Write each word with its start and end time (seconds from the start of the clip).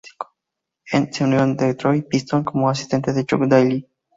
En 0.91 1.13
se 1.13 1.25
unió 1.25 1.41
a 1.43 1.45
los 1.45 1.57
Detroit 1.57 2.07
Pistons 2.07 2.43
como 2.43 2.67
asistente 2.71 3.13
de 3.13 3.23
Chuck 3.23 3.43
Daly. 3.45 3.87